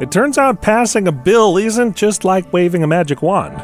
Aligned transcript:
It 0.00 0.12
turns 0.12 0.38
out 0.38 0.62
passing 0.62 1.08
a 1.08 1.12
bill 1.12 1.56
isn't 1.56 1.96
just 1.96 2.24
like 2.24 2.52
waving 2.52 2.84
a 2.84 2.86
magic 2.86 3.20
wand. 3.20 3.56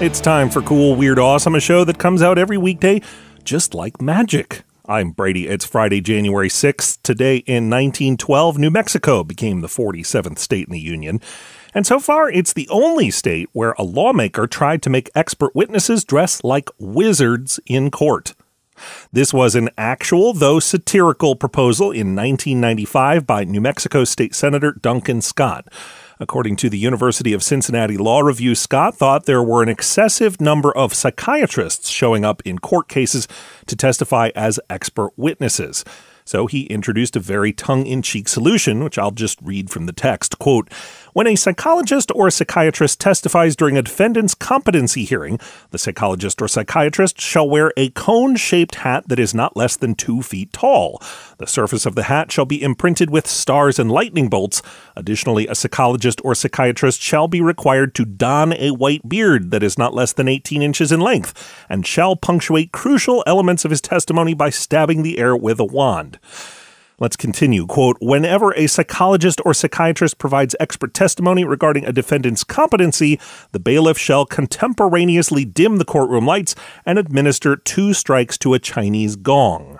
It's 0.00 0.20
time 0.20 0.50
for 0.50 0.62
Cool, 0.62 0.94
Weird, 0.94 1.18
Awesome, 1.18 1.54
a 1.54 1.60
show 1.60 1.84
that 1.84 1.98
comes 1.98 2.22
out 2.22 2.38
every 2.38 2.58
weekday 2.58 3.00
just 3.44 3.74
like 3.74 4.02
magic. 4.02 4.62
I'm 4.90 5.10
Brady. 5.10 5.46
It's 5.46 5.66
Friday, 5.66 6.00
January 6.00 6.48
6th. 6.48 7.02
Today 7.02 7.36
in 7.46 7.68
1912, 7.68 8.56
New 8.56 8.70
Mexico 8.70 9.22
became 9.22 9.60
the 9.60 9.68
47th 9.68 10.38
state 10.38 10.66
in 10.66 10.72
the 10.72 10.80
Union. 10.80 11.20
And 11.74 11.86
so 11.86 12.00
far, 12.00 12.30
it's 12.30 12.54
the 12.54 12.66
only 12.70 13.10
state 13.10 13.50
where 13.52 13.72
a 13.72 13.82
lawmaker 13.82 14.46
tried 14.46 14.80
to 14.80 14.88
make 14.88 15.10
expert 15.14 15.54
witnesses 15.54 16.04
dress 16.04 16.42
like 16.42 16.70
wizards 16.78 17.60
in 17.66 17.90
court. 17.90 18.34
This 19.12 19.34
was 19.34 19.54
an 19.54 19.68
actual, 19.76 20.32
though 20.32 20.58
satirical, 20.58 21.36
proposal 21.36 21.90
in 21.90 22.16
1995 22.16 23.26
by 23.26 23.44
New 23.44 23.60
Mexico 23.60 24.04
State 24.04 24.34
Senator 24.34 24.72
Duncan 24.72 25.20
Scott. 25.20 25.70
According 26.20 26.56
to 26.56 26.68
the 26.68 26.78
University 26.78 27.32
of 27.32 27.44
Cincinnati 27.44 27.96
Law 27.96 28.20
Review, 28.20 28.56
Scott 28.56 28.96
thought 28.96 29.26
there 29.26 29.42
were 29.42 29.62
an 29.62 29.68
excessive 29.68 30.40
number 30.40 30.76
of 30.76 30.92
psychiatrists 30.92 31.88
showing 31.88 32.24
up 32.24 32.42
in 32.44 32.58
court 32.58 32.88
cases 32.88 33.28
to 33.66 33.76
testify 33.76 34.30
as 34.34 34.58
expert 34.68 35.12
witnesses. 35.16 35.84
So 36.28 36.46
he 36.46 36.64
introduced 36.64 37.16
a 37.16 37.20
very 37.20 37.54
tongue 37.54 37.86
in 37.86 38.02
cheek 38.02 38.28
solution, 38.28 38.84
which 38.84 38.98
I'll 38.98 39.12
just 39.12 39.40
read 39.40 39.70
from 39.70 39.86
the 39.86 39.94
text. 39.94 40.38
Quote, 40.38 40.70
when 41.14 41.26
a 41.26 41.36
psychologist 41.36 42.12
or 42.14 42.26
a 42.26 42.30
psychiatrist 42.30 43.00
testifies 43.00 43.56
during 43.56 43.78
a 43.78 43.82
defendant's 43.82 44.34
competency 44.34 45.04
hearing, 45.04 45.40
the 45.70 45.78
psychologist 45.78 46.42
or 46.42 46.46
psychiatrist 46.46 47.18
shall 47.18 47.48
wear 47.48 47.72
a 47.78 47.88
cone 47.90 48.36
shaped 48.36 48.76
hat 48.76 49.08
that 49.08 49.18
is 49.18 49.34
not 49.34 49.56
less 49.56 49.74
than 49.74 49.94
two 49.94 50.22
feet 50.22 50.52
tall. 50.52 51.02
The 51.38 51.46
surface 51.46 51.86
of 51.86 51.94
the 51.94 52.04
hat 52.04 52.30
shall 52.30 52.44
be 52.44 52.62
imprinted 52.62 53.08
with 53.08 53.26
stars 53.26 53.78
and 53.78 53.90
lightning 53.90 54.28
bolts. 54.28 54.60
Additionally, 54.96 55.46
a 55.46 55.54
psychologist 55.54 56.20
or 56.24 56.34
psychiatrist 56.34 57.00
shall 57.00 57.26
be 57.26 57.40
required 57.40 57.94
to 57.94 58.04
don 58.04 58.52
a 58.52 58.72
white 58.72 59.08
beard 59.08 59.50
that 59.50 59.62
is 59.62 59.78
not 59.78 59.94
less 59.94 60.12
than 60.12 60.28
18 60.28 60.60
inches 60.60 60.92
in 60.92 61.00
length, 61.00 61.64
and 61.70 61.86
shall 61.86 62.16
punctuate 62.16 62.70
crucial 62.70 63.24
elements 63.26 63.64
of 63.64 63.70
his 63.70 63.80
testimony 63.80 64.34
by 64.34 64.50
stabbing 64.50 65.02
the 65.02 65.18
air 65.18 65.34
with 65.34 65.58
a 65.58 65.64
wand. 65.64 66.17
Let's 67.00 67.16
continue. 67.16 67.64
Quote 67.64 67.96
Whenever 68.00 68.52
a 68.54 68.66
psychologist 68.66 69.40
or 69.44 69.54
psychiatrist 69.54 70.18
provides 70.18 70.56
expert 70.58 70.94
testimony 70.94 71.44
regarding 71.44 71.84
a 71.84 71.92
defendant's 71.92 72.42
competency, 72.42 73.20
the 73.52 73.60
bailiff 73.60 73.96
shall 73.96 74.26
contemporaneously 74.26 75.44
dim 75.44 75.76
the 75.76 75.84
courtroom 75.84 76.26
lights 76.26 76.56
and 76.84 76.98
administer 76.98 77.54
two 77.54 77.94
strikes 77.94 78.36
to 78.38 78.52
a 78.52 78.58
Chinese 78.58 79.14
gong. 79.14 79.78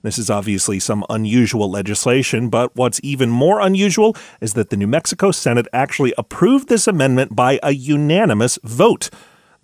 This 0.00 0.18
is 0.18 0.30
obviously 0.30 0.78
some 0.80 1.04
unusual 1.10 1.70
legislation, 1.70 2.48
but 2.48 2.74
what's 2.76 3.00
even 3.02 3.30
more 3.30 3.60
unusual 3.60 4.16
is 4.40 4.54
that 4.54 4.70
the 4.70 4.76
New 4.76 4.86
Mexico 4.86 5.30
Senate 5.30 5.66
actually 5.72 6.14
approved 6.16 6.68
this 6.68 6.86
amendment 6.86 7.36
by 7.36 7.58
a 7.62 7.72
unanimous 7.72 8.58
vote 8.62 9.10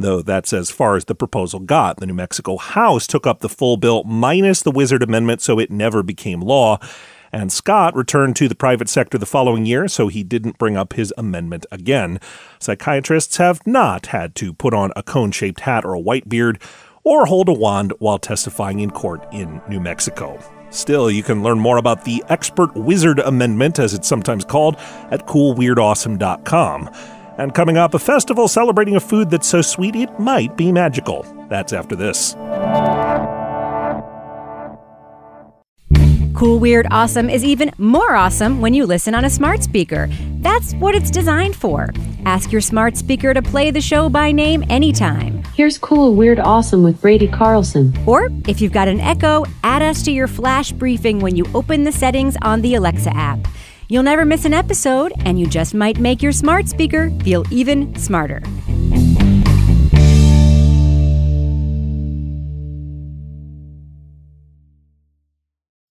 though 0.03 0.23
that's 0.23 0.53
as 0.53 0.71
far 0.71 0.97
as 0.97 1.05
the 1.05 1.15
proposal 1.15 1.61
got. 1.61 1.99
The 1.99 2.07
New 2.07 2.15
Mexico 2.15 2.57
House 2.57 3.07
took 3.07 3.27
up 3.27 3.41
the 3.41 3.49
full 3.49 3.77
bill 3.77 4.05
minus 4.05 4.63
the 4.63 4.71
Wizard 4.71 5.03
Amendment, 5.03 5.41
so 5.43 5.59
it 5.59 5.71
never 5.71 6.03
became 6.03 6.41
law. 6.41 6.79
And 7.33 7.53
Scott 7.53 7.95
returned 7.95 8.35
to 8.37 8.49
the 8.49 8.55
private 8.55 8.89
sector 8.89 9.17
the 9.17 9.27
following 9.27 9.65
year, 9.65 9.87
so 9.87 10.09
he 10.09 10.25
didn't 10.25 10.59
bring 10.59 10.77
up 10.77 10.95
his 10.95 11.15
amendment 11.17 11.65
again. 11.71 12.19
Psychiatrists 12.59 13.37
have 13.37 13.65
not 13.67 14.07
had 14.07 14.35
to 14.37 14.53
put 14.53 14.75
on 14.75 14.93
a 14.97 15.03
cone 15.03 15.31
shaped 15.31 15.61
hat 15.61 15.85
or 15.85 15.95
a 15.95 16.01
white 16.01 16.29
beard 16.29 16.61
or 17.05 17.27
hold 17.27 17.49
a 17.49 17.53
wand 17.53 17.93
while 17.99 18.19
testifying 18.19 18.81
in 18.81 18.91
court 18.91 19.25
in 19.33 19.61
New 19.69 19.81
Mexico. 19.81 20.39
Still, 20.71 21.11
you 21.11 21.23
can 21.23 21.43
learn 21.43 21.59
more 21.59 21.79
about 21.79 22.05
the 22.05 22.23
Expert 22.29 22.75
Wizard 22.77 23.19
Amendment, 23.19 23.79
as 23.79 23.93
it's 23.95 24.07
sometimes 24.07 24.45
called, 24.45 24.77
at 25.11 25.27
coolweirdawesome.com. 25.27 26.91
And 27.41 27.55
coming 27.55 27.79
up, 27.79 27.95
a 27.95 27.99
festival 27.99 28.49
celebrating 28.49 28.97
a 28.97 29.01
food 29.01 29.31
that's 29.31 29.49
so 29.49 29.63
sweet 29.63 29.97
it 29.97 30.21
might 30.21 30.59
be 30.59 30.71
magical. 30.71 31.23
That's 31.49 31.73
after 31.73 31.97
this. 31.97 32.35
Cool, 36.35 36.59
Weird, 36.59 36.87
Awesome 36.91 37.31
is 37.31 37.43
even 37.43 37.71
more 37.79 38.15
awesome 38.15 38.61
when 38.61 38.75
you 38.75 38.85
listen 38.85 39.15
on 39.15 39.25
a 39.25 39.31
smart 39.31 39.63
speaker. 39.63 40.11
That's 40.41 40.75
what 40.75 40.95
it's 40.95 41.11
designed 41.11 41.57
for. 41.57 41.89
Ask 42.27 42.53
your 42.53 42.61
smart 42.61 42.99
speaker 42.99 43.33
to 43.33 43.41
play 43.41 43.71
the 43.71 43.81
show 43.81 44.11
by 44.11 44.33
name 44.33 44.63
anytime. 44.69 45.43
Here's 45.55 45.79
Cool, 45.79 46.15
Weird, 46.15 46.41
Awesome 46.41 46.83
with 46.83 47.01
Brady 47.01 47.27
Carlson. 47.27 47.95
Or 48.07 48.29
if 48.49 48.61
you've 48.61 48.73
got 48.73 48.87
an 48.87 49.01
Echo, 49.01 49.47
add 49.65 49.81
us 49.81 50.03
to 50.05 50.13
your 50.13 50.29
flash 50.29 50.73
briefing 50.73 51.21
when 51.21 51.37
you 51.37 51.47
open 51.55 51.85
the 51.85 51.93
settings 51.93 52.37
on 52.43 52.61
the 52.61 52.75
Alexa 52.75 53.17
app. 53.17 53.39
You'll 53.91 54.05
never 54.05 54.25
miss 54.25 54.45
an 54.45 54.55
episode, 54.55 55.13
and 55.25 55.41
you 55.41 55.49
just 55.49 55.75
might 55.75 55.99
make 55.99 56.23
your 56.23 56.31
smart 56.31 56.69
speaker 56.69 57.11
feel 57.25 57.45
even 57.51 57.93
smarter. 57.97 58.41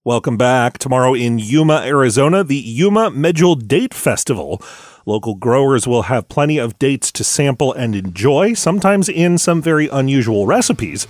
Welcome 0.05 0.37
back. 0.37 0.77
Tomorrow 0.77 1.13
in 1.15 1.39
Yuma, 1.39 1.81
Arizona, 1.83 2.45
the 2.45 2.55
Yuma 2.55 3.11
Medjool 3.11 3.67
Date 3.67 3.93
Festival. 3.93 4.61
Local 5.05 5.35
growers 5.35 5.85
will 5.85 6.03
have 6.03 6.29
plenty 6.29 6.57
of 6.57 6.79
dates 6.79 7.11
to 7.11 7.25
sample 7.25 7.73
and 7.73 7.93
enjoy, 7.93 8.53
sometimes 8.53 9.09
in 9.09 9.37
some 9.37 9.61
very 9.61 9.89
unusual 9.89 10.45
recipes. 10.47 11.05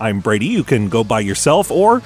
I'm 0.00 0.20
Brady. 0.20 0.46
You 0.46 0.64
can 0.64 0.88
go 0.88 1.04
by 1.04 1.20
yourself 1.20 1.70
or 1.70 2.00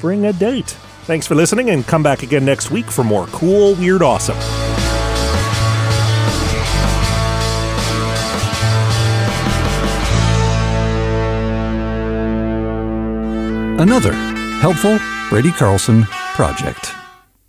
bring 0.00 0.26
a 0.26 0.32
date. 0.32 0.76
Thanks 1.10 1.26
for 1.26 1.34
listening 1.34 1.70
and 1.70 1.84
come 1.84 2.04
back 2.04 2.22
again 2.22 2.44
next 2.44 2.70
week 2.70 2.86
for 2.88 3.02
more 3.02 3.26
cool, 3.32 3.74
weird, 3.74 4.00
awesome. 4.00 4.36
Another 13.80 14.12
helpful 14.60 15.00
Brady 15.30 15.50
Carlson 15.50 16.04
project. 16.04 16.99